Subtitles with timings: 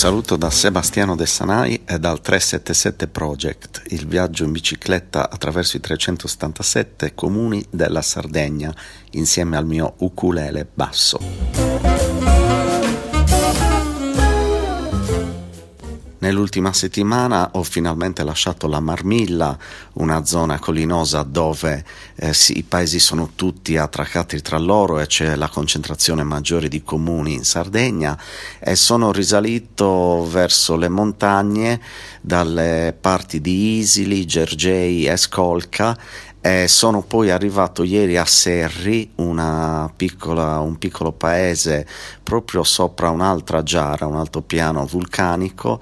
[0.00, 5.80] saluto da Sebastiano De Sanai e dal 377 Project, il viaggio in bicicletta attraverso i
[5.80, 8.74] 377 comuni della Sardegna,
[9.10, 11.89] insieme al mio ukulele basso.
[16.20, 19.56] Nell'ultima settimana ho finalmente lasciato la Marmilla,
[19.94, 21.82] una zona collinosa dove
[22.14, 26.82] eh, sì, i paesi sono tutti attraccati tra loro e c'è la concentrazione maggiore di
[26.82, 28.20] comuni in Sardegna
[28.58, 31.80] e sono risalito verso le montagne
[32.20, 35.96] dalle parti di Isili, Gergei e Scolca
[36.40, 39.12] e sono poi arrivato ieri a Serri,
[39.96, 41.86] piccola, un piccolo paese
[42.22, 45.80] proprio sopra un'altra giara, un altopiano vulcanico.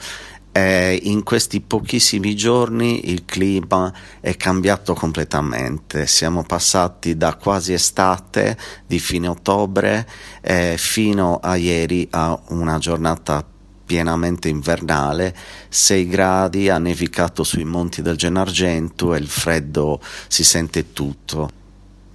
[0.50, 6.06] E in questi pochissimi giorni il clima è cambiato completamente.
[6.08, 10.08] Siamo passati da quasi estate di fine ottobre
[10.40, 13.44] eh, fino a ieri a una giornata
[13.88, 15.34] pienamente invernale,
[15.70, 21.56] 6 gradi, ha nevicato sui monti del Gennargentu e il freddo si sente tutto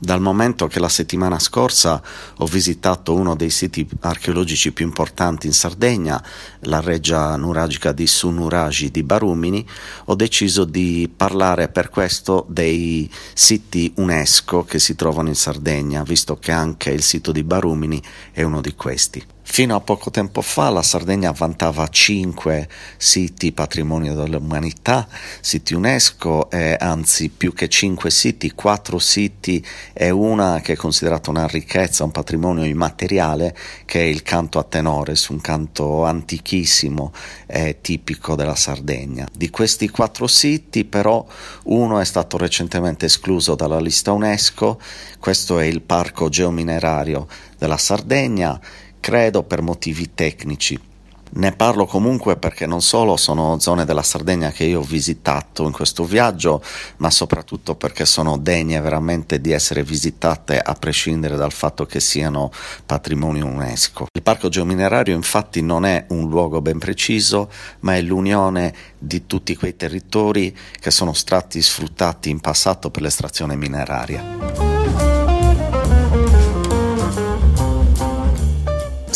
[0.04, 2.02] dal momento che la settimana scorsa
[2.36, 6.22] ho visitato uno dei siti archeologici più importanti in Sardegna,
[6.62, 9.66] la reggia nuragica di Sunuragi di Barumini,
[10.06, 16.36] ho deciso di parlare per questo dei siti UNESCO che si trovano in Sardegna, visto
[16.36, 18.02] che anche il sito di Barumini
[18.34, 19.24] è uno di questi.
[19.56, 25.08] Fino a poco tempo fa la Sardegna vantava cinque siti patrimonio dell'umanità,
[25.42, 31.30] siti UNESCO, e anzi più che cinque siti, quattro siti e una che è considerata
[31.30, 37.14] una ricchezza, un patrimonio immateriale, che è il canto a tenores, un canto antichissimo
[37.46, 39.28] e tipico della Sardegna.
[39.32, 41.24] Di questi quattro siti però
[41.66, 44.82] uno è stato recentemente escluso dalla lista UNESCO,
[45.20, 47.28] questo è il Parco Geominerario
[47.60, 48.60] della Sardegna,
[49.04, 50.80] credo per motivi tecnici.
[51.36, 55.74] Ne parlo comunque perché non solo sono zone della Sardegna che io ho visitato in
[55.74, 56.64] questo viaggio,
[56.98, 62.50] ma soprattutto perché sono degne veramente di essere visitate a prescindere dal fatto che siano
[62.86, 64.08] patrimonio UNESCO.
[64.14, 69.54] Il parco geominerario infatti non è un luogo ben preciso, ma è l'unione di tutti
[69.58, 74.73] quei territori che sono stati sfruttati in passato per l'estrazione mineraria.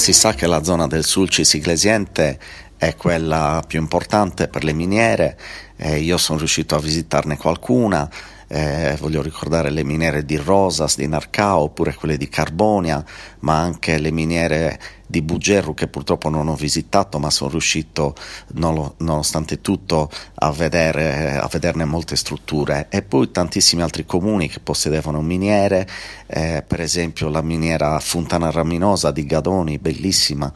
[0.08, 2.40] Si sa che la zona del Sulcis Iglesiente
[2.78, 5.38] è quella più importante per le miniere,
[5.76, 8.10] eh, io sono riuscito a visitarne qualcuna,
[8.48, 13.04] eh, voglio ricordare le miniere di Rosas, di Narcao, oppure quelle di Carbonia,
[13.40, 18.14] ma anche le miniere di Bugerru che purtroppo non ho visitato, ma sono riuscito,
[18.56, 22.88] nonostante tutto, a, vedere, a vederne molte strutture.
[22.90, 25.88] E poi tantissimi altri comuni che possedevano miniere,
[26.28, 30.52] eh, per esempio la miniera Fontana Raminosa di Gadoni, bellissima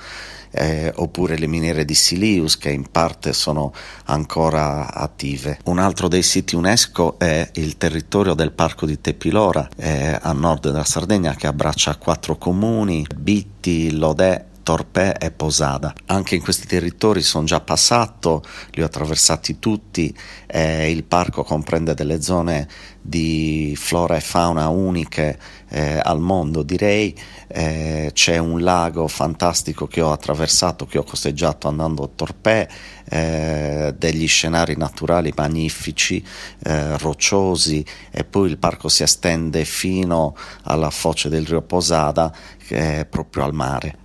[0.52, 3.74] eh, oppure le miniere di Silius che in parte sono
[4.06, 5.60] ancora attive.
[5.66, 10.70] Un altro dei siti UNESCO è il territorio del parco di Tepilora eh, a nord
[10.70, 13.61] della Sardegna che abbraccia quattro comuni, Bitti,
[13.92, 15.94] Lodè, Torpè e Posada.
[16.08, 20.16] Anche in questi territori sono già passato, li ho attraversati tutti,
[20.48, 22.68] eh, il parco comprende delle zone
[23.02, 25.40] di flora e fauna uniche
[25.70, 27.18] eh, al mondo direi,
[27.48, 32.68] eh, c'è un lago fantastico che ho attraversato, che ho costeggiato andando a Torpè,
[33.10, 36.24] eh, degli scenari naturali magnifici,
[36.64, 42.34] eh, rocciosi e poi il parco si estende fino alla foce del Rio Posada
[42.68, 43.96] che proprio al mare.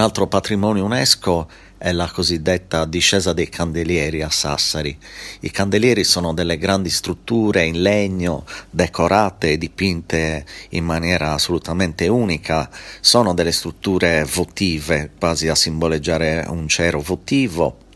[0.00, 4.96] Altro patrimonio UNESCO è la cosiddetta discesa dei candelieri a Sassari.
[5.40, 12.68] I candelieri sono delle grandi strutture in legno, decorate e dipinte in maniera assolutamente unica,
[13.00, 17.88] sono delle strutture votive, quasi a simboleggiare un cero votivo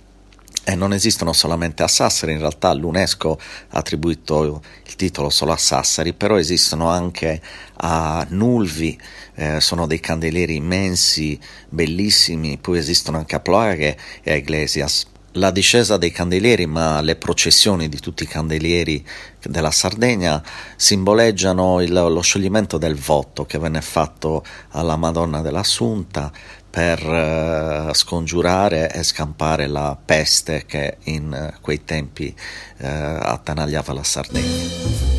[0.65, 3.39] e non esistono solamente a Sassari, in realtà l'UNESCO
[3.69, 7.41] ha attribuito il titolo solo a Sassari, però esistono anche
[7.77, 8.99] a Nulvi,
[9.35, 11.39] eh, sono dei candelieri immensi,
[11.69, 15.13] bellissimi, poi esistono anche a Ploaghe e a Iglesias.
[15.37, 19.05] La discesa dei candelieri, ma le processioni di tutti i candelieri
[19.43, 20.41] della Sardegna
[20.77, 26.31] simboleggiano il, lo scioglimento del voto che venne fatto alla Madonna dell'Assunta
[26.71, 32.33] per uh, scongiurare e scampare la peste che in uh, quei tempi
[32.79, 35.14] uh, attanagliava la Sardegna.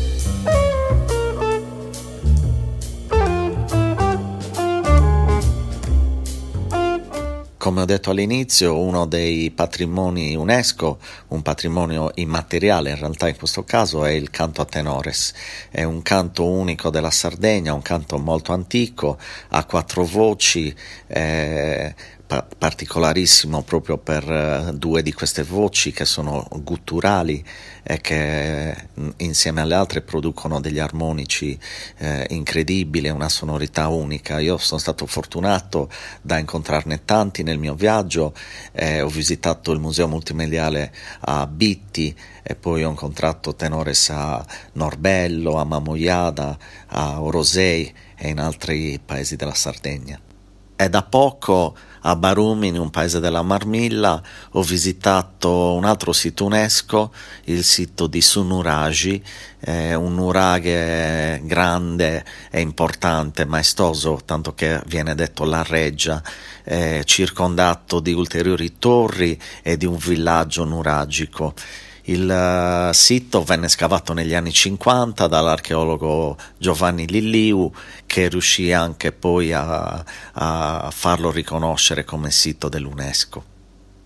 [7.66, 13.64] Come ho detto all'inizio, uno dei patrimoni UNESCO, un patrimonio immateriale in realtà in questo
[13.64, 15.34] caso, è il canto a tenores.
[15.68, 19.18] È un canto unico della Sardegna, un canto molto antico,
[19.48, 20.72] ha quattro voci,
[21.08, 21.92] eh,
[22.26, 27.44] particolarissimo proprio per uh, due di queste voci che sono gutturali
[27.84, 31.56] e che mm, insieme alle altre producono degli armonici
[31.98, 34.40] eh, incredibili, una sonorità unica.
[34.40, 35.88] Io sono stato fortunato
[36.20, 38.34] da incontrarne tanti nel mio viaggio,
[38.72, 45.58] eh, ho visitato il museo multimediale a Bitti e poi ho incontrato tenores a Norbello,
[45.58, 46.58] a Mamoiada,
[46.88, 50.25] a Orosei e in altri paesi della Sardegna.
[50.76, 56.44] È da poco a Barumi, in un paese della Marmilla, ho visitato un altro sito
[56.44, 57.12] UNESCO,
[57.44, 59.24] il sito di Sunuraji,
[59.60, 66.22] eh, un nuraghe grande e importante, maestoso, tanto che viene detto la reggia,
[66.62, 71.54] eh, circondato di ulteriori torri e di un villaggio nuragico.
[72.08, 77.72] Il uh, sito venne scavato negli anni 50 dall'archeologo Giovanni Lilliu
[78.06, 83.54] che riuscì anche poi a, a farlo riconoscere come sito dell'UNESCO.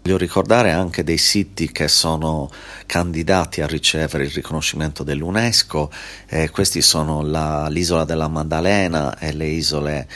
[0.02, 2.50] Voglio ricordare anche dei siti che sono
[2.86, 5.92] candidati a ricevere il riconoscimento dell'UNESCO,
[6.26, 10.08] eh, questi sono la, l'isola della Maddalena e le isole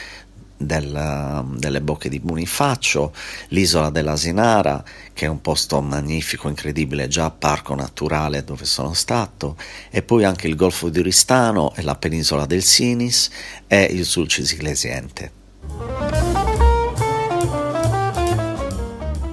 [0.57, 3.13] del, delle bocche di Bonifacio,
[3.49, 9.57] l'isola dell'Asinara, che è un posto magnifico, incredibile, già parco naturale dove sono stato,
[9.89, 13.29] e poi anche il Golfo di Ristano e la penisola del Sinis
[13.67, 15.44] e il Sulcis Iglesiente.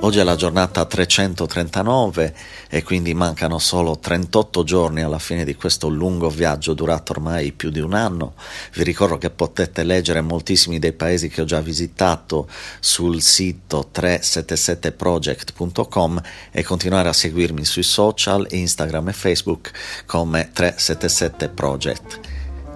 [0.04, 2.34] Oggi è la giornata 339
[2.68, 7.70] e quindi mancano solo 38 giorni alla fine di questo lungo viaggio durato ormai più
[7.70, 8.34] di un anno.
[8.72, 12.48] Vi ricordo che potete leggere moltissimi dei paesi che ho già visitato
[12.80, 16.20] sul sito 377project.com
[16.50, 19.70] e continuare a seguirmi sui social, Instagram e Facebook
[20.06, 22.18] come 377project.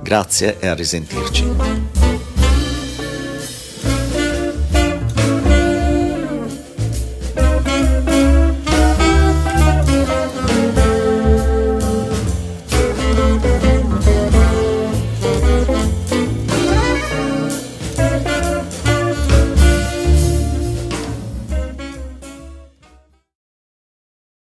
[0.00, 2.15] Grazie e a risentirci.